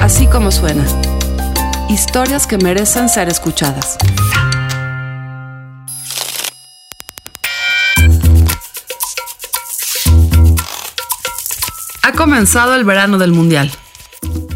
Así 0.00 0.26
como 0.26 0.50
suena. 0.50 0.84
Historias 1.88 2.46
que 2.46 2.58
merecen 2.58 3.08
ser 3.08 3.28
escuchadas. 3.28 3.96
Ha 12.02 12.12
comenzado 12.12 12.74
el 12.74 12.84
verano 12.84 13.18
del 13.18 13.32
Mundial. 13.32 13.70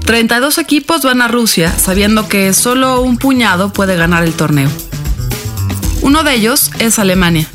32 0.07 0.59
equipos 0.59 1.03
van 1.03 1.23
a 1.23 1.29
Rusia 1.29 1.71
sabiendo 1.71 2.29
que 2.29 2.53
solo 2.55 3.01
un 3.01 3.19
puñado 3.19 3.73
puede 3.73 3.97
ganar 3.97 4.25
el 4.25 4.35
torneo. 4.35 4.71
Uno 6.03 6.23
de 6.23 6.35
ellos 6.35 6.71
es 6.79 6.99
Alemania, 6.99 7.47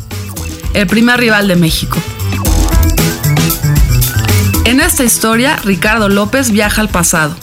el 0.74 0.88
primer 0.88 1.20
rival 1.20 1.48
de 1.48 1.56
México. 1.56 1.98
En 4.66 4.80
esta 4.80 5.04
historia, 5.04 5.58
Ricardo 5.58 6.10
López 6.10 6.52
viaja 6.52 6.82
al 6.82 6.90
pasado, 6.90 7.36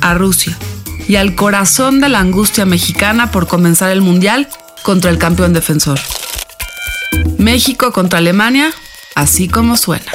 a 0.00 0.14
Rusia, 0.14 0.56
y 1.08 1.16
al 1.16 1.34
corazón 1.34 2.00
de 2.00 2.08
la 2.08 2.20
angustia 2.20 2.64
mexicana 2.64 3.30
por 3.30 3.46
comenzar 3.46 3.90
el 3.90 4.00
Mundial 4.00 4.48
contra 4.82 5.10
el 5.10 5.18
campeón 5.18 5.52
defensor. 5.52 5.98
México 7.38 7.92
contra 7.92 8.18
Alemania, 8.18 8.72
así 9.14 9.48
como 9.48 9.76
suena. 9.76 10.12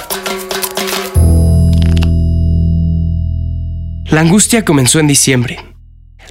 La 4.06 4.22
angustia 4.22 4.64
comenzó 4.64 5.00
en 5.00 5.08
diciembre. 5.08 5.58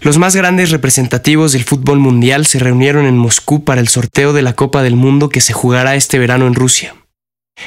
Los 0.01 0.19
más 0.19 0.35
grandes 0.37 0.71
representativos 0.71 1.53
del 1.53 1.65
fútbol 1.65 1.99
mundial 1.99 2.47
se 2.47 2.59
reunieron 2.59 3.07
en 3.07 3.17
Moscú 3.17 3.65
para 3.65 3.81
el 3.81 3.89
sorteo 3.89 4.33
de 4.33 4.43
la 4.43 4.55
Copa 4.55 4.83
del 4.83 4.97
Mundo 4.97 5.29
que 5.29 5.41
se 5.41 5.53
jugará 5.53 5.95
este 5.95 6.19
verano 6.19 6.47
en 6.47 6.55
Rusia. 6.55 6.95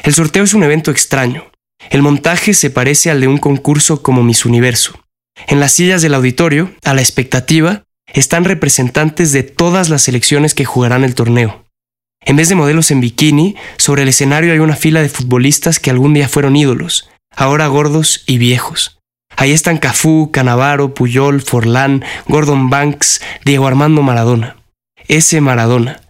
El 0.03 0.13
sorteo 0.13 0.43
es 0.43 0.53
un 0.53 0.63
evento 0.63 0.91
extraño. 0.91 1.51
El 1.89 2.01
montaje 2.01 2.53
se 2.53 2.69
parece 2.69 3.11
al 3.11 3.21
de 3.21 3.27
un 3.27 3.37
concurso 3.37 4.01
como 4.01 4.23
Miss 4.23 4.45
Universo. 4.45 5.04
En 5.47 5.59
las 5.59 5.73
sillas 5.73 6.01
del 6.01 6.13
auditorio, 6.13 6.71
a 6.83 6.93
la 6.93 7.01
expectativa, 7.01 7.83
están 8.13 8.45
representantes 8.45 9.31
de 9.31 9.43
todas 9.43 9.89
las 9.89 10.03
selecciones 10.03 10.53
que 10.53 10.65
jugarán 10.65 11.03
el 11.03 11.15
torneo. 11.15 11.65
En 12.21 12.35
vez 12.35 12.49
de 12.49 12.55
modelos 12.55 12.89
en 12.91 13.01
bikini, 13.01 13.55
sobre 13.77 14.03
el 14.03 14.09
escenario 14.09 14.51
hay 14.51 14.59
una 14.59 14.75
fila 14.75 15.01
de 15.01 15.09
futbolistas 15.09 15.79
que 15.79 15.91
algún 15.91 16.13
día 16.13 16.27
fueron 16.27 16.55
ídolos, 16.55 17.09
ahora 17.35 17.67
gordos 17.67 18.23
y 18.25 18.37
viejos. 18.37 18.99
Ahí 19.37 19.51
están 19.51 19.77
Cafú, 19.77 20.31
Canavaro, 20.31 20.93
Puyol, 20.93 21.41
Forlán, 21.41 22.03
Gordon 22.27 22.69
Banks, 22.69 23.21
Diego 23.43 23.67
Armando 23.67 24.01
Maradona. 24.01 24.55
Ese 25.07 25.41
Maradona, 25.41 26.01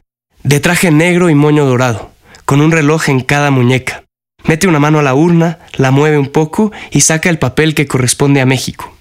de 0.44 0.59
traje 0.59 0.91
negro 0.91 1.30
y 1.30 1.35
moño 1.35 1.66
dorado, 1.66 2.11
con 2.45 2.61
un 2.61 2.72
reloj 2.72 3.09
en 3.09 3.22
cada 3.22 3.52
muñeca. 3.52 4.05
Mete 4.45 4.67
una 4.67 4.80
mano 4.80 5.00
a 5.00 5.03
la 5.03 5.16
urna, 5.16 5.59
la 5.73 5.91
mueve 5.91 6.19
un 6.19 6.28
poco 6.28 6.72
y 6.91 7.02
saca 7.02 7.30
el 7.30 7.39
papel 7.39 7.73
que 7.73 7.88
corresponde 7.88 8.41
a 8.41 8.45
México. 8.45 8.94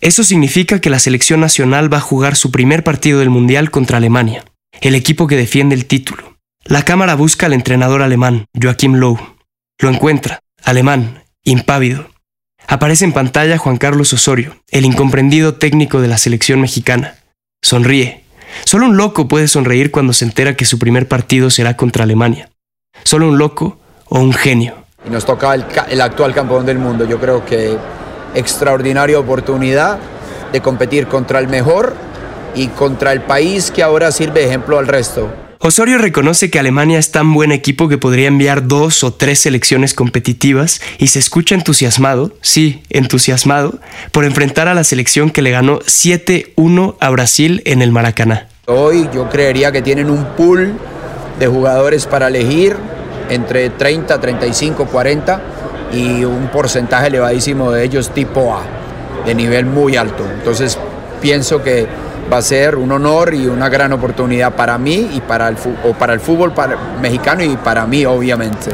Eso 0.00 0.24
significa 0.24 0.80
que 0.80 0.88
la 0.88 0.98
selección 0.98 1.40
nacional 1.40 1.92
va 1.92 1.98
a 1.98 2.02
jugar 2.02 2.34
su 2.34 2.50
primer 2.50 2.82
partido 2.82 3.18
del 3.18 3.28
Mundial 3.28 3.70
contra 3.70 3.98
Alemania, 3.98 4.44
el 4.80 4.94
equipo 4.94 5.26
que 5.26 5.36
defiende 5.36 5.74
el 5.74 5.84
título. 5.84 6.38
La 6.64 6.84
cámara 6.84 7.14
busca 7.16 7.46
al 7.46 7.52
entrenador 7.52 8.00
alemán, 8.00 8.46
Joachim 8.60 8.94
Low. 8.94 9.18
Lo 9.78 9.90
encuentra, 9.90 10.40
alemán, 10.64 11.24
impávido. 11.44 12.06
Aparece 12.66 13.04
en 13.04 13.12
pantalla 13.12 13.58
Juan 13.58 13.76
Carlos 13.76 14.14
Osorio, 14.14 14.56
el 14.70 14.86
incomprendido 14.86 15.56
técnico 15.56 16.00
de 16.00 16.08
la 16.08 16.16
selección 16.16 16.62
mexicana. 16.62 17.16
Sonríe. 17.60 18.24
Solo 18.64 18.86
un 18.86 18.96
loco 18.96 19.28
puede 19.28 19.48
sonreír 19.48 19.90
cuando 19.90 20.14
se 20.14 20.24
entera 20.24 20.56
que 20.56 20.64
su 20.64 20.78
primer 20.78 21.08
partido 21.08 21.50
será 21.50 21.76
contra 21.76 22.04
Alemania. 22.04 22.50
Solo 23.04 23.28
un 23.28 23.36
loco 23.36 23.78
o 24.06 24.18
un 24.18 24.32
genio. 24.32 24.76
Y 25.06 25.10
nos 25.10 25.26
toca 25.26 25.54
el, 25.54 25.64
el 25.90 26.00
actual 26.00 26.32
campeón 26.34 26.64
del 26.64 26.78
mundo. 26.78 27.06
Yo 27.06 27.20
creo 27.20 27.44
que 27.44 27.76
extraordinaria 28.34 29.18
oportunidad 29.18 29.98
de 30.52 30.60
competir 30.60 31.06
contra 31.06 31.38
el 31.38 31.48
mejor 31.48 31.94
y 32.54 32.68
contra 32.68 33.12
el 33.12 33.20
país 33.20 33.70
que 33.70 33.82
ahora 33.82 34.12
sirve 34.12 34.40
de 34.40 34.46
ejemplo 34.46 34.78
al 34.78 34.86
resto. 34.86 35.30
Osorio 35.62 35.98
reconoce 35.98 36.50
que 36.50 36.58
Alemania 36.58 36.98
es 36.98 37.10
tan 37.10 37.34
buen 37.34 37.52
equipo 37.52 37.88
que 37.88 37.98
podría 37.98 38.28
enviar 38.28 38.66
dos 38.66 39.04
o 39.04 39.12
tres 39.12 39.40
selecciones 39.40 39.92
competitivas 39.92 40.80
y 40.96 41.08
se 41.08 41.18
escucha 41.18 41.54
entusiasmado, 41.54 42.32
sí, 42.40 42.82
entusiasmado, 42.88 43.78
por 44.10 44.24
enfrentar 44.24 44.68
a 44.68 44.74
la 44.74 44.84
selección 44.84 45.28
que 45.28 45.42
le 45.42 45.50
ganó 45.50 45.80
7-1 45.80 46.96
a 46.98 47.10
Brasil 47.10 47.60
en 47.66 47.82
el 47.82 47.92
Maracaná. 47.92 48.48
Hoy 48.66 49.10
yo 49.12 49.28
creería 49.28 49.70
que 49.70 49.82
tienen 49.82 50.08
un 50.08 50.24
pool 50.34 50.72
de 51.38 51.46
jugadores 51.46 52.06
para 52.06 52.28
elegir 52.28 52.74
entre 53.28 53.68
30, 53.68 54.18
35, 54.18 54.86
40 54.86 55.42
y 55.92 56.24
un 56.24 56.48
porcentaje 56.48 57.08
elevadísimo 57.08 57.72
de 57.72 57.84
ellos 57.84 58.10
tipo 58.10 58.54
A, 58.54 58.62
de 59.26 59.34
nivel 59.34 59.66
muy 59.66 59.96
alto. 59.96 60.24
Entonces 60.24 60.78
pienso 61.20 61.62
que 61.62 61.86
va 62.32 62.38
a 62.38 62.42
ser 62.42 62.76
un 62.76 62.92
honor 62.92 63.34
y 63.34 63.46
una 63.46 63.68
gran 63.68 63.92
oportunidad 63.92 64.54
para 64.54 64.78
mí 64.78 65.10
y 65.14 65.20
para 65.20 65.48
el, 65.48 65.56
o 65.84 65.92
para 65.94 66.14
el 66.14 66.20
fútbol 66.20 66.54
para, 66.54 66.76
mexicano 67.00 67.42
y 67.42 67.56
para 67.56 67.86
mí 67.86 68.04
obviamente. 68.06 68.70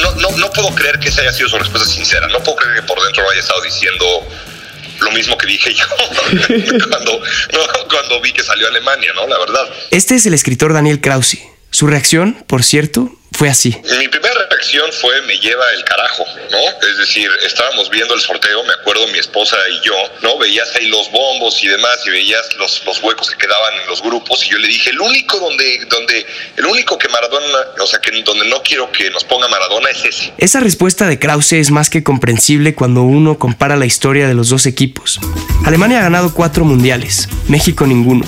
No, 0.00 0.14
no, 0.20 0.36
no 0.36 0.50
puedo 0.50 0.74
creer 0.74 0.98
que 0.98 1.08
esa 1.08 1.22
haya 1.22 1.32
sido 1.32 1.48
su 1.48 1.58
respuesta 1.58 1.88
sincera. 1.88 2.26
No 2.28 2.40
puedo 2.40 2.56
creer 2.56 2.80
que 2.80 2.82
por 2.82 3.02
dentro 3.02 3.28
haya 3.30 3.40
estado 3.40 3.62
diciendo 3.62 4.04
lo 5.00 5.10
mismo 5.12 5.36
que 5.36 5.46
dije 5.46 5.74
yo 5.74 5.84
cuando, 6.88 7.18
no, 7.18 7.88
cuando 7.90 8.20
vi 8.20 8.32
que 8.32 8.42
salió 8.42 8.66
a 8.66 8.70
Alemania, 8.70 9.12
¿no? 9.14 9.26
La 9.26 9.38
verdad. 9.38 9.68
Este 9.90 10.16
es 10.16 10.26
el 10.26 10.34
escritor 10.34 10.72
Daniel 10.72 11.00
Krause. 11.00 11.55
Su 11.76 11.86
reacción, 11.86 12.42
por 12.46 12.64
cierto, 12.64 13.10
fue 13.32 13.50
así. 13.50 13.68
Mi 13.98 14.08
primera 14.08 14.46
reacción 14.48 14.90
fue 14.98 15.20
me 15.26 15.36
lleva 15.36 15.62
el 15.76 15.84
carajo, 15.84 16.24
¿no? 16.50 16.88
Es 16.88 16.96
decir, 16.96 17.28
estábamos 17.44 17.90
viendo 17.90 18.14
el 18.14 18.20
sorteo, 18.22 18.64
me 18.64 18.72
acuerdo 18.72 19.06
mi 19.08 19.18
esposa 19.18 19.58
y 19.68 19.86
yo, 19.86 19.94
¿no? 20.22 20.38
Veías 20.38 20.74
ahí 20.74 20.88
los 20.88 21.12
bombos 21.12 21.62
y 21.62 21.68
demás 21.68 21.98
y 22.06 22.10
veías 22.12 22.48
los, 22.58 22.82
los 22.86 23.02
huecos 23.02 23.28
que 23.28 23.36
quedaban 23.36 23.74
en 23.74 23.88
los 23.88 24.00
grupos 24.02 24.42
y 24.46 24.52
yo 24.52 24.56
le 24.56 24.68
dije, 24.68 24.88
el 24.88 25.00
único 25.02 25.38
donde, 25.38 25.84
donde, 25.90 26.26
el 26.56 26.64
único 26.64 26.96
que 26.96 27.10
Maradona, 27.10 27.58
o 27.78 27.86
sea, 27.86 27.98
que 28.00 28.10
donde 28.22 28.46
no 28.46 28.62
quiero 28.62 28.90
que 28.90 29.10
nos 29.10 29.24
ponga 29.24 29.46
Maradona 29.48 29.90
es 29.90 30.02
ese. 30.02 30.32
Esa 30.38 30.60
respuesta 30.60 31.06
de 31.06 31.18
Krause 31.18 31.52
es 31.52 31.70
más 31.70 31.90
que 31.90 32.02
comprensible 32.02 32.74
cuando 32.74 33.02
uno 33.02 33.38
compara 33.38 33.76
la 33.76 33.84
historia 33.84 34.26
de 34.26 34.32
los 34.32 34.48
dos 34.48 34.64
equipos. 34.64 35.20
Alemania 35.66 35.98
ha 35.98 36.04
ganado 36.04 36.32
cuatro 36.32 36.64
mundiales, 36.64 37.28
México 37.48 37.86
ninguno. 37.86 38.24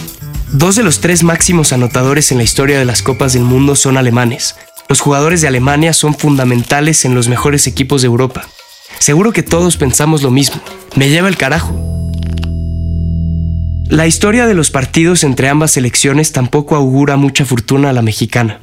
Dos 0.53 0.77
de 0.77 0.83
los 0.83 1.01
tres 1.01 1.25
máximos 1.25 1.75
anotadores 1.75 2.33
en 2.33 2.39
la 2.39 2.45
historia 2.45 2.79
de 2.79 2.87
las 2.87 3.03
Copas 3.03 3.35
del 3.35 3.43
Mundo 3.43 3.77
son 3.77 3.99
alemanes. 3.99 4.57
Los 4.89 5.01
jugadores 5.01 5.43
de 5.43 5.49
Alemania 5.49 5.93
son 5.93 6.15
fundamentales 6.15 7.05
en 7.05 7.15
los 7.15 7.29
mejores 7.29 7.67
equipos 7.67 8.01
de 8.01 8.07
Europa. 8.07 8.49
Seguro 8.99 9.33
que 9.33 9.43
todos 9.43 9.77
pensamos 9.77 10.23
lo 10.23 10.31
mismo. 10.31 10.63
Me 10.97 11.11
lleva 11.11 11.29
el 11.29 11.37
carajo. 11.37 11.79
La 13.91 14.07
historia 14.07 14.47
de 14.47 14.55
los 14.55 14.71
partidos 14.71 15.23
entre 15.23 15.51
ambas 15.51 15.73
selecciones 15.73 16.33
tampoco 16.33 16.77
augura 16.77 17.19
mucha 17.19 17.45
fortuna 17.45 17.91
a 17.91 17.93
la 17.93 18.01
mexicana. 18.01 18.63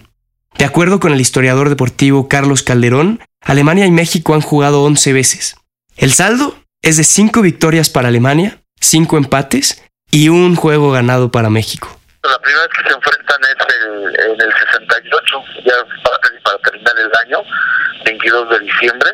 De 0.57 0.65
acuerdo 0.65 0.99
con 0.99 1.13
el 1.13 1.21
historiador 1.21 1.69
deportivo 1.69 2.27
Carlos 2.27 2.63
Calderón, 2.63 3.19
Alemania 3.41 3.85
y 3.85 3.91
México 3.91 4.33
han 4.33 4.41
jugado 4.41 4.83
11 4.83 5.13
veces. 5.13 5.55
El 5.97 6.13
saldo 6.13 6.57
es 6.81 6.97
de 6.97 7.03
5 7.03 7.43
victorias 7.43 7.91
para 7.91 8.07
Alemania, 8.07 8.63
5 8.81 9.17
empates 9.17 9.84
y 10.15 10.29
un 10.29 10.55
juego 10.55 10.91
ganado 10.91 11.29
para 11.29 11.49
México. 11.49 11.89
La 12.23 12.39
primera 12.39 12.61
vez 12.61 12.71
que 12.77 12.87
se 12.87 12.95
enfrentan 12.95 13.41
es 13.43 13.75
el, 13.83 14.31
en 14.31 14.41
el 14.41 14.53
68, 14.71 15.43
ya 15.65 15.73
para, 16.03 16.17
para, 16.41 16.57
terminar 16.59 16.93
el 16.97 17.11
año, 17.25 17.43
22 18.05 18.49
de 18.49 18.59
diciembre, 18.61 19.09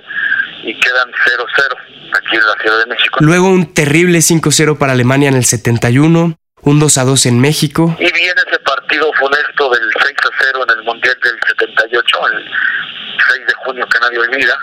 y 0.63 0.79
quedan 0.79 1.09
0-0 1.09 2.17
aquí 2.19 2.35
en 2.35 2.45
la 2.45 2.53
Ciudad 2.61 2.79
de 2.81 2.85
México. 2.85 3.17
Luego 3.19 3.47
un 3.47 3.73
terrible 3.73 4.19
5-0 4.19 4.77
para 4.77 4.91
Alemania 4.91 5.29
en 5.29 5.37
el 5.37 5.45
71, 5.45 6.37
un 6.61 6.79
2-2 6.79 7.25
en 7.25 7.39
México. 7.39 7.95
Y 7.97 8.11
viene 8.13 8.39
ese 8.47 8.59
partido 8.59 9.11
funesto 9.13 9.71
del 9.71 9.89
6-0 9.89 10.71
en 10.71 10.77
el 10.77 10.85
Mundial 10.85 11.17
del 11.23 11.39
78, 11.47 12.27
el 12.31 12.45
6 13.27 13.47
de 13.47 13.53
junio 13.65 13.87
que 13.87 13.99
nadie 14.01 14.19
olvida, 14.19 14.55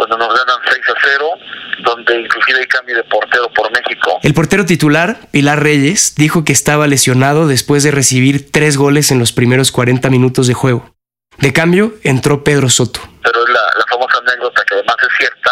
cuando 0.00 0.16
nos 0.16 0.28
ganan 0.28 0.56
6-0 0.62 1.82
donde 1.82 2.20
inclusive 2.20 2.60
hay 2.60 2.66
cambio 2.66 2.96
de 2.96 3.04
portero 3.04 3.52
por 3.52 3.70
México. 3.70 4.18
El 4.22 4.32
portero 4.32 4.64
titular, 4.64 5.18
Pilar 5.30 5.62
Reyes, 5.62 6.14
dijo 6.16 6.42
que 6.42 6.54
estaba 6.54 6.86
lesionado 6.86 7.46
después 7.46 7.82
de 7.82 7.90
recibir 7.90 8.50
tres 8.50 8.78
goles 8.78 9.10
en 9.10 9.18
los 9.18 9.32
primeros 9.32 9.72
40 9.72 10.08
minutos 10.08 10.46
de 10.46 10.54
juego. 10.54 10.94
De 11.36 11.52
cambio, 11.52 11.92
entró 12.02 12.44
Pedro 12.44 12.70
Soto. 12.70 13.00
Pero 13.22 13.46
la, 13.46 13.60
la 13.76 13.84
famosa 13.90 14.18
anécdota 14.26 14.64
que 14.64 14.74
además 14.74 14.96
es 15.02 15.16
cierta, 15.18 15.50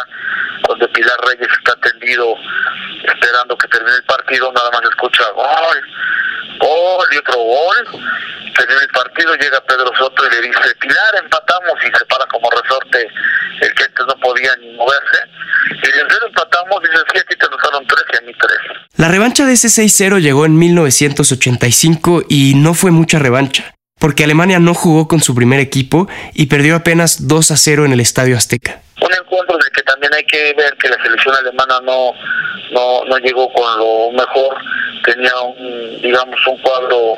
donde 0.67 0.89
Pilar 0.89 1.21
Reyes 1.27 1.49
está 1.59 1.75
tendido 1.81 2.35
esperando 3.05 3.55
que 3.59 3.69
termine 3.69 3.97
el 3.97 4.05
partido, 4.05 4.51
nada 4.53 4.71
más 4.71 4.83
escucha 4.89 5.25
gol, 5.35 5.83
gol 6.59 7.07
y 7.13 7.17
otro 7.19 7.37
gol. 7.37 8.03
Termina 8.59 8.81
el 8.83 8.89
partido, 8.89 9.35
llega 9.37 9.61
Pedro 9.65 9.91
Soto 9.97 10.27
y 10.27 10.31
le 10.31 10.49
dice, 10.49 10.75
Pilar, 10.81 11.23
empatamos 11.23 11.75
y 11.81 11.97
se 11.97 12.05
para 12.07 12.27
como 12.27 12.51
resorte 12.51 13.07
el 13.61 13.75
que 13.75 13.85
antes 13.85 14.07
no 14.07 14.15
podía 14.21 14.51
ni 14.57 14.73
moverse. 14.75 15.19
Y 15.71 15.87
en 15.87 16.07
cero 16.09 16.27
empatamos 16.27 16.81
y 16.83 16.91
dice, 16.91 17.03
sí, 17.13 17.19
aquí 17.21 17.37
te 17.37 17.47
anotaron 17.47 17.87
tres 17.87 18.05
y 18.13 18.17
a 18.17 18.21
mí 18.27 18.33
tres. 18.39 18.59
La 18.97 19.09
revancha 19.09 19.47
de 19.47 19.53
ese 19.53 19.69
6-0 19.69 20.21
llegó 20.21 20.45
en 20.45 20.59
1985 20.59 22.25
y 22.29 22.55
no 22.57 22.75
fue 22.75 22.91
mucha 22.91 23.21
revancha, 23.21 23.75
porque 23.99 24.25
Alemania 24.25 24.59
no 24.59 24.75
jugó 24.75 25.09
con 25.09 25.21
su 25.21 25.35
primer 25.35 25.61
equipo 25.61 26.09
y 26.35 26.47
perdió 26.47 26.77
apenas 26.77 27.27
2 27.27 27.53
0 27.55 27.85
en 27.85 27.93
el 27.93 28.01
Estadio 28.01 28.37
Azteca. 28.37 28.81
Un 29.01 29.13
encuentro 29.13 29.57
en 29.57 29.63
el 29.65 29.73
que 29.73 29.83
también 29.83 30.13
hay 30.15 30.25
que 30.25 30.55
ver 30.55 30.75
que 30.81 30.89
la 30.89 31.03
selección 31.03 31.35
alemana 31.35 31.81
no, 31.85 32.13
no, 32.73 33.05
no 33.05 33.19
llegó 33.19 33.53
con 33.53 33.79
lo 33.79 34.13
mejor, 34.13 34.57
tenía 35.05 35.39
un, 35.41 36.03
digamos, 36.03 36.39
un 36.47 36.59
cuadro 36.59 37.15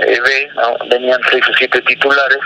eh, 0.00 0.18
B, 0.20 0.50
venían 0.88 1.20
seis 1.30 1.42
o 1.48 1.52
siete 1.58 1.80
titulares 1.82 2.38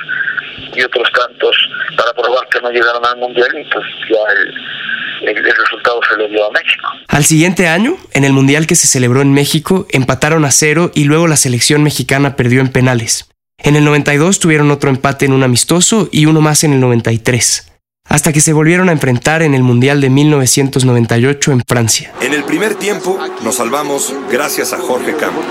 y 0.74 0.82
otros 0.82 1.08
tantos 1.12 1.56
para 1.96 2.12
probar 2.12 2.46
que 2.48 2.60
no 2.60 2.70
llegaron 2.70 3.04
al 3.04 3.16
Mundial 3.16 3.48
y 3.58 3.64
pues 3.72 3.84
ya 4.10 4.18
el, 4.32 5.28
el, 5.28 5.38
el 5.38 5.56
resultado 5.56 6.00
se 6.10 6.16
le 6.18 6.28
dio 6.28 6.46
a 6.46 6.50
México. 6.50 6.88
Al 7.08 7.24
siguiente 7.24 7.68
año, 7.68 7.96
en 8.12 8.24
el 8.24 8.32
Mundial 8.32 8.66
que 8.66 8.74
se 8.74 8.86
celebró 8.86 9.22
en 9.22 9.32
México, 9.32 9.86
empataron 9.90 10.44
a 10.44 10.50
cero 10.50 10.90
y 10.94 11.04
luego 11.04 11.26
la 11.26 11.36
selección 11.36 11.82
mexicana 11.82 12.36
perdió 12.36 12.60
en 12.60 12.72
penales. 12.72 13.28
En 13.64 13.76
el 13.76 13.84
92 13.84 14.40
tuvieron 14.40 14.70
otro 14.70 14.90
empate 14.90 15.24
en 15.24 15.32
un 15.32 15.42
amistoso 15.42 16.08
y 16.12 16.26
uno 16.26 16.42
más 16.42 16.64
en 16.64 16.74
el 16.74 16.80
93 16.80 17.70
hasta 18.06 18.34
que 18.34 18.42
se 18.42 18.52
volvieron 18.52 18.90
a 18.90 18.92
enfrentar 18.92 19.42
en 19.42 19.54
el 19.54 19.62
Mundial 19.62 20.02
de 20.02 20.10
1998 20.10 21.52
en 21.52 21.62
Francia. 21.66 22.12
En 22.20 22.34
el 22.34 22.44
primer 22.44 22.74
tiempo 22.74 23.18
nos 23.42 23.56
salvamos 23.56 24.12
gracias 24.30 24.74
a 24.74 24.78
Jorge 24.78 25.16
Campos. 25.16 25.44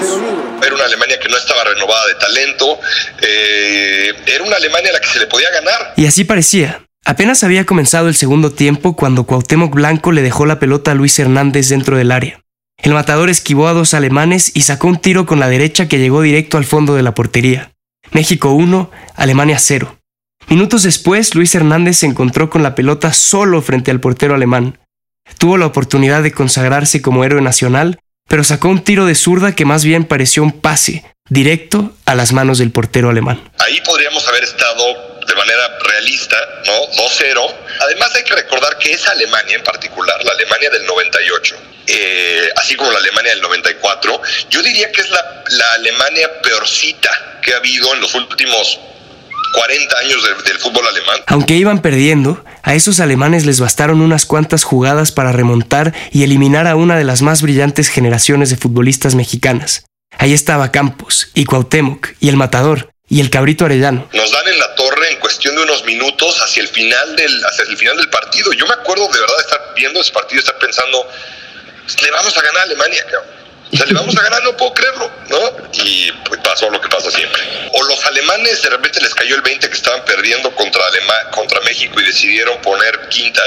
Era 0.64 0.76
una 0.76 0.86
Alemania 0.86 1.20
que 1.20 1.30
no 1.30 1.38
estaba 1.38 1.64
renovada 1.64 2.08
de 2.08 2.16
talento, 2.16 2.80
eh, 3.22 4.14
era 4.28 4.44
una 4.44 4.56
Alemania 4.56 4.92
a 4.92 4.94
la 4.94 5.00
que 5.00 5.08
se 5.08 5.20
le 5.20 5.26
podía 5.26 5.50
ganar. 5.52 5.94
Y 5.98 6.06
así 6.06 6.24
parecía. 6.24 6.86
Apenas 7.06 7.44
había 7.44 7.66
comenzado 7.66 8.08
el 8.08 8.16
segundo 8.16 8.52
tiempo 8.52 8.96
cuando 8.96 9.26
Cuauhtémoc 9.26 9.74
Blanco 9.74 10.12
le 10.12 10.22
dejó 10.22 10.46
la 10.46 10.60
pelota 10.60 10.92
a 10.92 10.96
Luis 10.96 11.18
Hernández 11.18 11.70
dentro 11.70 11.98
del 11.98 12.12
área. 12.12 12.40
El 12.78 12.94
matador 12.94 13.30
esquivó 13.30 13.68
a 13.68 13.74
dos 13.74 13.94
alemanes 13.94 14.52
y 14.54 14.62
sacó 14.62 14.88
un 14.88 15.02
tiro 15.02 15.26
con 15.26 15.40
la 15.40 15.50
derecha 15.50 15.88
que 15.88 16.00
llegó 16.00 16.22
directo 16.22 16.58
al 16.58 16.66
fondo 16.66 16.96
de 16.96 17.02
la 17.02 17.16
portería. 17.16 17.73
México 18.12 18.52
1, 18.52 18.92
Alemania 19.16 19.60
0. 19.60 19.98
Minutos 20.48 20.84
después, 20.84 21.36
Luis 21.36 21.56
Hernández 21.56 21.98
se 21.98 22.06
encontró 22.06 22.50
con 22.50 22.64
la 22.64 22.76
pelota 22.76 23.14
solo 23.14 23.62
frente 23.62 23.92
al 23.92 24.00
portero 24.00 24.36
alemán. 24.36 24.80
Tuvo 25.38 25.58
la 25.58 25.66
oportunidad 25.66 26.22
de 26.22 26.34
consagrarse 26.34 27.02
como 27.02 27.24
héroe 27.24 27.42
nacional, 27.42 28.00
pero 28.28 28.44
sacó 28.44 28.68
un 28.68 28.84
tiro 28.84 29.06
de 29.06 29.16
zurda 29.16 29.56
que 29.56 29.66
más 29.66 29.84
bien 29.84 30.06
pareció 30.06 30.44
un 30.44 30.52
pase 30.52 31.04
directo 31.30 31.96
a 32.06 32.16
las 32.16 32.34
manos 32.34 32.58
del 32.58 32.72
portero 32.72 33.10
alemán. 33.10 33.42
Ahí 33.60 33.80
podríamos 33.82 34.28
haber 34.28 34.44
estado 34.44 34.84
de 35.26 35.36
manera 35.36 35.80
realista, 35.88 36.38
¿no? 36.66 36.74
2-0. 37.04 37.56
Además 37.82 38.14
hay 38.16 38.24
que 38.24 38.36
recordar 38.36 38.78
que 38.78 38.92
esa 38.92 39.12
Alemania 39.12 39.56
en 39.56 39.64
particular, 39.64 40.24
la 40.24 40.32
Alemania 40.34 40.70
del 40.70 40.86
98, 40.86 41.56
eh, 41.88 42.50
así 42.56 42.76
como 42.76 42.92
la 42.92 43.00
Alemania 43.00 43.32
del 43.32 43.42
94, 43.42 44.22
yo 44.50 44.62
diría 44.62 44.92
que 44.92 45.02
es 45.02 45.10
la, 45.10 45.44
la 45.50 45.74
Alemania 45.74 46.30
peorcita 46.42 47.10
que 47.42 47.54
ha 47.54 47.58
habido 47.58 47.94
en 47.94 48.02
los 48.02 48.14
últimos 48.16 48.80
40 49.54 49.98
años 50.00 50.24
del, 50.24 50.44
del, 50.44 50.60
fútbol 50.60 50.88
alemán. 50.88 51.18
Aunque 51.28 51.56
iban 51.56 51.82
perdiendo, 51.82 52.44
a 52.64 52.74
esos 52.74 53.00
alemanes 53.00 53.46
les 53.46 53.60
bastaron 53.60 54.02
unas 54.02 54.26
cuantas 54.26 54.64
jugadas 54.64 55.12
para 55.12 55.32
remontar 55.32 55.94
y 56.12 56.24
eliminar 56.24 56.68
a 56.68 56.76
una 56.76 56.98
de 56.98 57.04
las 57.04 57.22
más 57.22 57.42
brillantes 57.42 57.90
generaciones 57.90 58.50
de 58.50 58.58
futbolistas 58.58 59.16
mexicanas. 59.16 59.86
Ahí 60.18 60.34
estaba 60.34 60.72
Campos, 60.72 61.30
y 61.34 61.46
Cuauhtémoc, 61.46 62.10
y 62.20 62.30
el 62.30 62.38
Matador, 62.38 62.94
y 63.10 63.20
el 63.20 63.30
Cabrito 63.30 63.66
Arellano. 63.66 64.08
Nos 64.14 64.32
dan 64.32 64.48
en 64.48 64.60
la 64.60 64.76
torre 64.76 65.12
en 65.12 65.20
cuestión 65.20 65.56
de 65.56 65.64
unos 65.64 65.84
minutos 65.86 66.42
hacia 66.42 66.62
el 66.62 66.70
final 66.70 67.16
del, 67.16 67.46
hacia 67.46 67.66
el 67.66 67.78
final 67.78 67.98
del 67.98 68.10
partido. 68.10 68.54
Yo 68.54 68.66
me 68.68 68.74
acuerdo 68.74 69.08
de 69.12 69.20
verdad 69.20 69.36
de 69.36 69.42
estar 69.42 69.74
viendo 69.76 70.02
ese 70.02 70.12
partido 70.12 70.38
y 70.38 70.44
estar 70.44 70.58
pensando, 70.60 71.08
le 72.02 72.12
vamos 72.12 72.38
a 72.38 72.42
ganar 72.42 72.62
a 72.62 72.64
Alemania, 72.64 73.04
cabrón. 73.06 73.44
O 73.74 73.76
sea, 73.76 73.88
le 73.88 73.94
vamos 73.94 74.16
a 74.16 74.22
ganar, 74.22 74.44
no 74.44 74.56
puedo 74.56 74.72
creerlo, 74.74 75.12
¿no? 75.30 75.68
Y 75.74 76.12
pues 76.28 76.40
pasó 76.42 76.70
lo 76.70 76.80
que 76.80 76.88
pasa 76.90 77.10
siempre. 77.10 77.42
O 77.74 77.84
los 77.84 78.06
alemanes 78.06 78.62
de 78.62 78.70
repente 78.70 79.02
les 79.02 79.16
cayó 79.16 79.36
el 79.36 79.42
20 79.42 79.68
que 79.68 79.76
estaban 79.76 80.06
perdiendo 80.06 80.54
contra, 80.54 80.86
Alema 80.86 81.32
contra 81.32 81.60
México 81.62 82.00
y 82.00 82.06
decidieron 82.06 82.62
poner 82.62 83.10
quinta. 83.10 83.42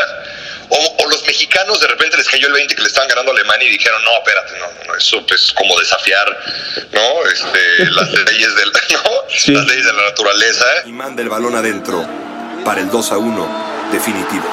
O, 0.68 0.96
o, 0.98 1.08
los 1.08 1.24
mexicanos 1.24 1.78
de 1.78 1.86
repente 1.86 2.16
les 2.16 2.28
cayó 2.28 2.48
el 2.48 2.54
20 2.54 2.74
que 2.74 2.82
le 2.82 2.88
estaban 2.88 3.08
ganando 3.08 3.30
a 3.30 3.34
Alemania 3.34 3.68
y 3.68 3.70
dijeron, 3.70 4.02
no, 4.02 4.14
espérate, 4.16 4.58
no, 4.58 4.66
no, 4.88 4.96
eso 4.96 5.18
es 5.18 5.24
pues, 5.28 5.52
como 5.52 5.78
desafiar, 5.78 6.36
¿no? 6.90 7.26
Este, 7.30 7.90
las 7.92 8.10
leyes 8.32 8.56
del, 8.56 8.72
¿no? 8.72 9.10
Sí. 9.28 9.52
Las 9.52 9.66
leyes 9.68 9.86
de 9.86 9.92
la 9.92 10.02
naturaleza. 10.02 10.66
Y 10.86 10.92
manda 10.92 11.22
el 11.22 11.28
balón 11.28 11.54
adentro 11.54 12.04
para 12.64 12.80
el 12.80 12.90
2 12.90 13.12
a 13.12 13.18
1 13.18 13.76
definitivo. 13.92 14.44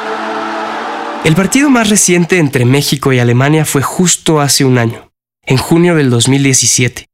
El 1.26 1.36
partido 1.36 1.70
más 1.70 1.90
reciente 1.90 2.38
entre 2.38 2.66
México 2.66 3.14
y 3.14 3.20
Alemania 3.20 3.64
fue 3.64 3.82
justo 3.82 4.42
hace 4.42 4.66
un 4.66 4.78
año 4.78 5.14
en 5.46 5.56
junio 5.56 5.96
del 5.96 6.10
2017. 6.10 7.08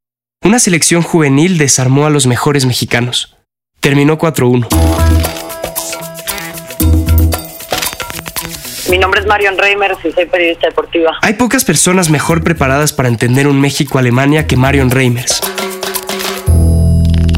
Una 0.44 0.58
selección 0.58 1.04
juvenil 1.04 1.60
desarmó 1.60 2.08
a 2.08 2.10
los 2.10 2.26
mejores 2.26 2.66
mexicanos. 2.66 3.38
Terminó 3.80 4.18
4-1. 4.18 4.68
Mi 8.90 8.98
nombre 8.98 9.20
es 9.20 9.28
Marion 9.28 9.56
Reimers 9.60 10.04
y 10.04 10.12
soy 10.12 10.26
periodista 10.26 10.70
deportiva. 10.70 11.12
Hay 11.22 11.34
pocas 11.34 11.64
personas 11.64 12.10
mejor 12.10 12.44
preparadas 12.44 12.94
para 12.94 13.10
entender 13.10 13.48
un 13.48 13.62
México-Alemania 13.62 14.48
que 14.48 14.58
Marion 14.58 14.90
Reimers. 14.90 15.40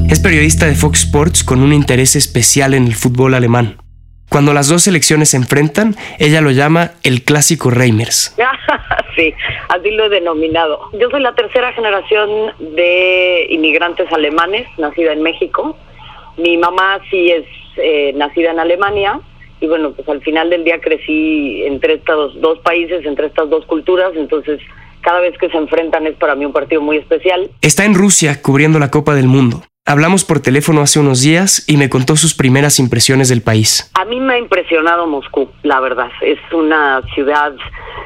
Es 0.07 0.21
periodista 0.21 0.67
de 0.67 0.75
Fox 0.75 1.01
Sports 1.01 1.43
con 1.43 1.61
un 1.61 1.73
interés 1.73 2.15
especial 2.15 2.73
en 2.73 2.87
el 2.87 2.95
fútbol 2.95 3.33
alemán. 3.33 3.77
Cuando 4.31 4.53
las 4.53 4.69
dos 4.69 4.83
selecciones 4.83 5.31
se 5.31 5.35
enfrentan, 5.35 5.93
ella 6.17 6.39
lo 6.39 6.51
llama 6.51 6.91
el 7.03 7.23
clásico 7.23 7.69
Reimers. 7.69 8.33
sí, 9.17 9.33
así 9.67 9.91
lo 9.91 10.05
he 10.05 10.09
denominado. 10.09 10.89
Yo 10.93 11.09
soy 11.09 11.19
la 11.19 11.35
tercera 11.35 11.73
generación 11.73 12.53
de 12.59 13.47
inmigrantes 13.49 14.09
alemanes, 14.09 14.67
nacida 14.77 15.11
en 15.11 15.21
México. 15.21 15.75
Mi 16.37 16.55
mamá 16.55 17.01
sí 17.09 17.29
es 17.29 17.43
eh, 17.75 18.13
nacida 18.15 18.51
en 18.51 18.61
Alemania 18.61 19.19
y 19.59 19.67
bueno, 19.67 19.91
pues 19.91 20.07
al 20.07 20.21
final 20.21 20.49
del 20.49 20.63
día 20.63 20.79
crecí 20.79 21.63
entre 21.65 21.95
estos 21.95 22.39
dos 22.39 22.59
países, 22.59 23.05
entre 23.05 23.27
estas 23.27 23.49
dos 23.49 23.65
culturas, 23.65 24.13
entonces 24.15 24.61
cada 25.01 25.19
vez 25.19 25.37
que 25.37 25.49
se 25.49 25.57
enfrentan 25.57 26.07
es 26.07 26.15
para 26.15 26.35
mí 26.35 26.45
un 26.45 26.53
partido 26.53 26.79
muy 26.79 26.95
especial. 26.95 27.51
Está 27.59 27.83
en 27.83 27.95
Rusia 27.95 28.41
cubriendo 28.41 28.79
la 28.79 28.91
Copa 28.91 29.13
del 29.13 29.27
Mundo. 29.27 29.61
Hablamos 29.83 30.23
por 30.23 30.39
teléfono 30.39 30.81
hace 30.81 30.99
unos 30.99 31.21
días 31.21 31.63
y 31.67 31.75
me 31.75 31.89
contó 31.89 32.15
sus 32.15 32.35
primeras 32.35 32.77
impresiones 32.77 33.29
del 33.29 33.41
país. 33.41 33.89
A 33.95 34.05
mí 34.05 34.19
me 34.19 34.35
ha 34.35 34.37
impresionado 34.37 35.07
Moscú, 35.07 35.49
la 35.63 35.79
verdad. 35.79 36.11
Es 36.21 36.37
una 36.53 37.01
ciudad 37.15 37.53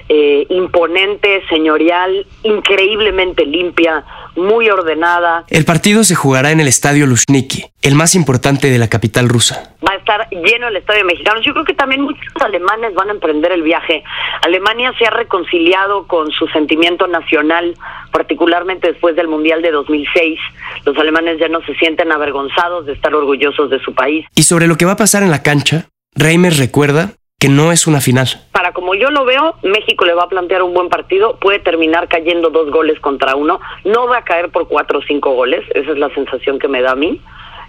eh, 0.07 0.45
imponente, 0.49 1.43
señorial, 1.49 2.25
increíblemente 2.43 3.45
limpia, 3.45 4.05
muy 4.37 4.69
ordenada. 4.69 5.43
El 5.49 5.65
partido 5.65 6.05
se 6.05 6.15
jugará 6.15 6.51
en 6.51 6.61
el 6.61 6.69
Estadio 6.69 7.07
Luzhniki, 7.07 7.65
el 7.85 7.93
más 7.93 8.15
importante 8.15 8.71
de 8.71 8.79
la 8.79 8.87
capital 8.87 9.29
rusa. 9.29 9.75
Va 9.87 9.93
a 9.93 9.97
estar 9.97 10.27
lleno 10.31 10.69
el 10.69 10.75
Estadio 10.75 11.05
Mexicano. 11.05 11.39
Yo 11.41 11.53
creo 11.53 11.65
que 11.65 11.75
también 11.75 12.01
muchos 12.01 12.33
alemanes 12.41 12.95
van 12.95 13.09
a 13.09 13.11
emprender 13.11 13.51
el 13.51 13.61
viaje. 13.61 14.03
Alemania 14.41 14.91
se 14.97 15.05
ha 15.05 15.11
reconciliado 15.11 16.07
con 16.07 16.31
su 16.31 16.47
sentimiento 16.47 17.05
nacional, 17.05 17.75
particularmente 18.11 18.91
después 18.91 19.15
del 19.15 19.27
Mundial 19.27 19.61
de 19.61 19.69
2006. 19.69 20.39
Los 20.83 20.97
alemanes 20.97 21.39
ya 21.39 21.47
no 21.47 21.61
se 21.61 21.75
sienten 21.75 22.11
avergonzados 22.11 22.87
de 22.87 22.93
estar 22.93 23.13
orgullosos 23.13 23.69
de 23.69 23.79
su 23.81 23.93
país. 23.93 24.25
Y 24.33 24.41
sobre 24.41 24.65
lo 24.65 24.77
que 24.77 24.85
va 24.85 24.93
a 24.93 24.97
pasar 24.97 25.21
en 25.21 25.29
la 25.29 25.43
cancha, 25.43 25.87
Reimer 26.15 26.53
recuerda 26.53 27.11
que 27.39 27.49
no 27.49 27.71
es 27.71 27.85
una 27.85 28.01
final. 28.01 28.27
Para 28.51 28.71
como 28.71 28.95
yo 28.95 29.11
lo 29.11 29.25
veo, 29.25 29.57
México 29.61 30.05
le 30.05 30.15
va 30.15 30.23
a 30.23 30.29
plantear 30.29 30.63
un 30.63 30.73
buen 30.73 30.89
partido, 30.89 31.37
puede 31.39 31.59
terminar 31.59 32.07
cayendo 32.07 32.49
dos 32.49 32.71
goles 32.71 32.99
contra 32.99 33.35
uno, 33.35 33.59
no 33.83 34.07
va 34.07 34.19
a 34.19 34.23
caer 34.23 34.49
por 34.49 34.67
cuatro 34.67 34.99
o 34.99 35.01
cinco 35.03 35.35
goles, 35.35 35.63
esa 35.75 35.91
es 35.91 35.97
la 35.99 36.09
sensación 36.15 36.57
que 36.57 36.67
me 36.67 36.81
da 36.81 36.93
a 36.93 36.95
mí. 36.95 37.21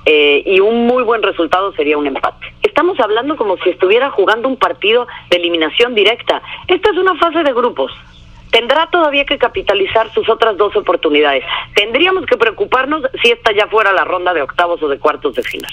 Eh, 0.09 0.45
y 0.47 0.61
un 0.61 0.87
muy 0.87 1.03
buen 1.03 1.23
resultado 1.23 1.73
sería 1.73 1.99
un 1.99 2.07
empate. 2.07 2.47
Estamos 2.63 2.99
hablando 3.01 3.37
como 3.37 3.57
si 3.59 3.71
estuviera 3.71 4.09
jugando 4.11 4.49
un 4.49 4.57
partido 4.57 5.09
de 5.31 5.37
eliminación 5.37 5.97
directa. 5.97 6.41
Esta 6.69 6.91
es 6.91 6.97
una 6.97 7.17
fase 7.17 7.43
de 7.43 7.53
grupos. 7.53 7.93
Tendrá 8.53 8.89
todavía 8.89 9.25
que 9.25 9.37
capitalizar 9.37 10.13
sus 10.15 10.29
otras 10.29 10.57
dos 10.57 10.77
oportunidades. 10.77 11.43
Tendríamos 11.75 12.25
que 12.27 12.37
preocuparnos 12.37 13.03
si 13.21 13.33
esta 13.33 13.53
ya 13.53 13.67
fuera 13.67 13.93
la 13.93 14.05
ronda 14.05 14.33
de 14.33 14.43
octavos 14.43 14.81
o 14.81 14.89
de 14.89 14.99
cuartos 14.99 15.35
de 15.35 15.43
final 15.43 15.73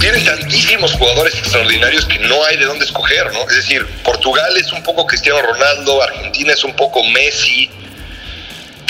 tiene 0.00 0.18
tantísimos 0.20 0.94
jugadores 0.94 1.34
extraordinarios 1.34 2.06
que 2.06 2.18
no 2.20 2.42
hay 2.44 2.56
de 2.56 2.64
dónde 2.64 2.86
escoger, 2.86 3.30
¿no? 3.34 3.40
Es 3.42 3.56
decir, 3.56 3.86
Portugal 4.02 4.56
es 4.56 4.72
un 4.72 4.82
poco 4.82 5.06
Cristiano 5.06 5.42
Ronaldo, 5.42 6.02
Argentina 6.02 6.54
es 6.54 6.64
un 6.64 6.74
poco 6.74 7.04
Messi, 7.04 7.70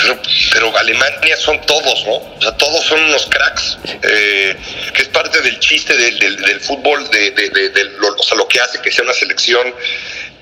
pero, 0.01 0.21
pero 0.53 0.77
Alemania 0.77 1.37
son 1.37 1.59
todos, 1.65 2.05
¿no? 2.05 2.13
O 2.13 2.41
sea, 2.41 2.51
todos 2.57 2.85
son 2.85 3.01
unos 3.01 3.25
cracks, 3.27 3.77
eh, 4.03 4.55
que 4.93 5.01
es 5.01 5.07
parte 5.09 5.41
del 5.41 5.59
chiste 5.59 5.95
del, 5.95 6.19
del, 6.19 6.37
del 6.37 6.59
fútbol, 6.59 7.09
de, 7.09 7.31
de, 7.31 7.49
de, 7.49 7.83
lo, 7.83 8.15
o 8.15 8.23
sea, 8.23 8.37
lo 8.37 8.47
que 8.47 8.59
hace 8.59 8.81
que 8.81 8.91
sea 8.91 9.03
una 9.03 9.13
selección 9.13 9.73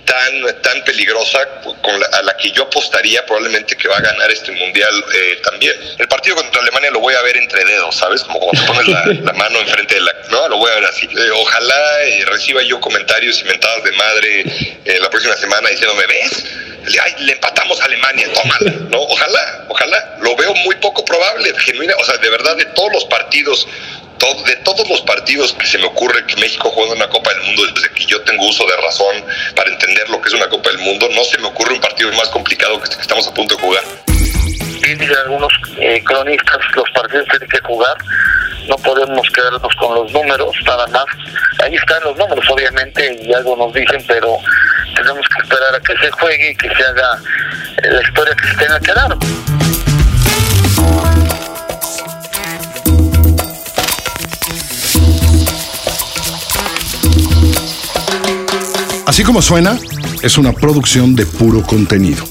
tan, 0.10 0.62
tan 0.63 0.84
peligrosa 0.84 1.39
con 1.84 2.00
la, 2.00 2.06
a 2.08 2.24
la 2.24 2.36
que 2.36 2.50
yo 2.50 2.63
apostaría 2.63 3.24
probablemente 3.28 3.78
que 3.78 3.88
va 3.88 3.98
a 3.98 4.01
ganar 4.01 4.32
este 4.32 4.51
mundial 4.51 5.06
eh, 5.13 5.39
también. 5.44 5.75
El 6.00 6.08
partido 6.08 6.36
contra 6.36 6.62
Alemania 6.62 6.89
lo 6.89 7.00
voy 7.00 7.13
a 7.13 7.22
ver 7.22 7.38
entre 7.38 7.63
dedos, 7.63 7.96
¿sabes? 7.96 8.24
Como 8.24 8.39
cuando 8.39 8.60
te 8.60 8.68
pones 8.68 8.88
la, 8.88 9.06
la 9.24 9.34
mano 9.34 9.60
enfrente 9.60 9.94
de 9.96 10.01
la... 10.01 10.12
No, 10.32 10.50
lo 10.50 10.58
voy 10.58 10.72
a 10.72 10.75
ver 10.75 10.86
así. 10.86 11.06
Eh, 11.06 11.30
ojalá 11.36 12.04
eh, 12.06 12.25
reciba 12.25 12.63
yo 12.63 12.80
comentarios 12.80 13.39
inventados 13.42 13.84
de 13.84 13.92
madre 13.92 14.42
eh, 14.86 15.00
la 15.00 15.12
próxima 15.12 15.38
semana 15.38 15.70
diciéndome, 15.70 16.08
¿ves? 16.08 16.44
Le, 16.89 17.00
ay, 17.00 17.13
le 17.19 17.34
empatamos 17.34 17.79
a 17.81 17.86
Alemania, 17.86 18.27
tómala, 18.34 18.72
¿no? 18.89 19.01
Ojalá, 19.01 19.65
ojalá. 19.69 20.17
Lo 20.22 20.36
veo 20.36 20.53
muy 20.55 20.75
poco 20.75 21.05
probable, 21.05 21.53
genuina, 21.60 21.93
o 22.00 22.03
sea, 22.03 22.17
de 22.17 22.29
verdad, 22.29 22.55
de 22.55 22.65
todos 22.65 22.91
los 22.91 23.05
partidos 23.05 23.67
de 24.46 24.55
todos 24.58 24.88
los 24.89 25.01
partidos 25.01 25.53
que 25.53 25.65
se 25.65 25.77
me 25.77 25.86
ocurre 25.86 26.25
que 26.25 26.36
México 26.36 26.69
juega 26.69 26.93
una 26.93 27.08
Copa 27.08 27.34
del 27.34 27.43
Mundo, 27.43 27.63
desde 27.74 27.89
que 27.91 28.05
yo 28.05 28.22
tengo 28.24 28.48
uso 28.48 28.65
de 28.67 28.75
razón 28.77 29.24
para 29.55 29.69
entender 29.69 30.10
lo 30.10 30.22
que 30.22 30.27
es 30.27 30.34
una 30.34 30.50
Copa 30.50 30.69
del 30.69 30.79
Mundo, 30.79 31.08
no 31.15 31.24
se 31.24 31.38
me 31.38 31.48
ocurre 31.48 31.74
un 31.74 31.81
partido 31.81 32.12
más 32.13 32.27
complicado 32.29 32.77
que 32.79 32.84
este 32.84 32.96
que 32.98 33.01
estamos 33.01 33.27
a 33.27 33.34
punto 33.34 33.55
de 33.55 33.62
jugar. 33.62 33.84
Dicen 34.81 35.15
algunos 35.24 35.53
eh, 35.79 36.03
cronistas, 36.03 36.58
los 36.75 36.89
partidos 36.91 37.27
tienen 37.29 37.50
que 37.50 37.60
jugar, 37.60 37.96
no 38.67 38.75
podemos 38.77 39.29
quedarnos 39.31 39.75
con 39.75 39.96
los 39.96 40.12
números, 40.12 40.55
nada 40.65 40.88
más. 40.88 41.05
Ahí 41.63 41.75
están 41.75 42.03
los 42.03 42.17
números, 42.17 42.46
obviamente, 42.50 43.19
y 43.22 43.34
algo 43.34 43.55
nos 43.55 43.74
dicen, 43.74 44.03
pero 44.08 44.38
tenemos 45.00 45.25
que 45.29 45.41
esperar 45.41 45.75
a 45.75 45.79
que 45.79 45.98
se 45.98 46.12
juegue 46.12 46.51
y 46.51 46.56
que 46.56 46.68
se 46.68 46.84
haga 46.84 47.20
la 47.84 48.01
historia 48.01 48.36
que 48.36 48.48
se 48.48 48.56
tenga 48.56 48.79
que 48.79 48.94
dar. 48.94 49.18
Así 59.06 59.24
como 59.24 59.41
suena, 59.41 59.77
es 60.22 60.38
una 60.38 60.53
producción 60.53 61.15
de 61.15 61.25
puro 61.25 61.63
contenido. 61.63 62.24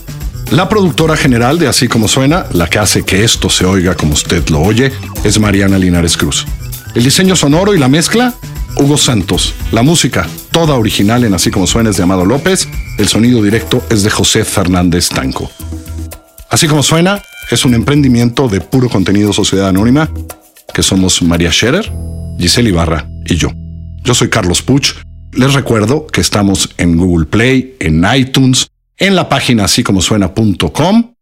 La 0.51 0.69
productora 0.69 1.17
general 1.17 1.59
de 1.59 1.69
Así 1.69 1.89
como 1.89 2.09
suena, 2.09 2.47
la 2.53 2.69
que 2.69 2.79
hace 2.79 3.05
que 3.05 3.25
esto 3.25 3.51
se 3.51 3.67
oiga 3.67 3.95
como 3.95 4.15
usted 4.15 4.49
lo 4.49 4.61
oye, 4.61 4.93
es 5.25 5.39
Mariana 5.39 5.79
Linares 5.79 6.17
Cruz. 6.17 6.47
El 6.95 7.05
diseño 7.05 7.37
sonoro 7.37 7.75
y 7.75 7.79
la 7.79 7.89
mezcla, 7.89 8.35
Hugo 8.77 8.97
Santos. 8.97 9.55
La 9.73 9.83
música, 9.83 10.27
toda 10.67 10.77
original 10.77 11.23
en 11.23 11.35
Así 11.35 11.53
como 11.53 11.69
suena, 11.69 11.91
es 11.91 11.99
de 11.99 12.03
Amado 12.03 12.25
López. 12.25 12.69
El 12.99 13.07
sonido 13.07 13.41
directo 13.45 13.81
es 13.91 14.03
de 14.03 14.11
José 14.11 14.45
Fernández 14.45 15.09
Tanco. 15.09 15.49
Así 16.51 16.67
como 16.67 16.83
suena, 16.83 17.23
es 17.49 17.65
un 17.65 17.75
emprendimiento 17.75 18.49
de 18.49 18.61
puro 18.61 18.89
contenido 18.89 19.33
Sociedad 19.33 19.69
Anónima, 19.69 20.11
que 20.75 20.83
somos 20.83 21.23
María 21.23 21.53
Scherer, 21.53 21.93
Giselle 22.41 22.71
Ibarra 22.71 23.09
y 23.25 23.37
yo. 23.37 23.53
Yo 24.03 24.15
soy 24.15 24.31
Carlos 24.31 24.61
Puch 24.61 24.95
les 25.33 25.55
recuerdo 25.55 26.09
que 26.09 26.21
estamos 26.21 26.71
en 26.77 26.97
Google 26.97 27.27
Play, 27.27 27.77
en 27.79 28.05
iTunes, 28.17 28.67
en 28.97 29.15
la 29.15 29.29
página 29.29 29.65
así 29.65 29.85
como 29.85 30.01
suena.com 30.01 31.13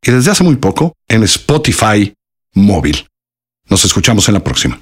y 0.00 0.10
desde 0.10 0.30
hace 0.30 0.42
muy 0.42 0.56
poco 0.56 0.94
en 1.06 1.22
Spotify 1.24 2.14
móvil. 2.54 3.06
Nos 3.68 3.84
escuchamos 3.84 4.26
en 4.28 4.34
la 4.34 4.40
próxima. 4.42 4.80